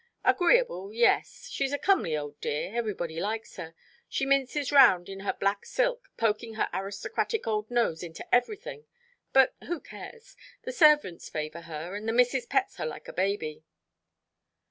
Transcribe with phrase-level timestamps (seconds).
[0.25, 1.47] "Agreeable, yes.
[1.51, 2.73] She's a comely old dear.
[2.73, 3.75] Everybody likes her.
[4.09, 8.87] She minces round in her black silk, poking her aristocratic old nose into everything,
[9.31, 10.35] but who cares?
[10.63, 13.63] The servants favour her, and the missis pets her like a baby."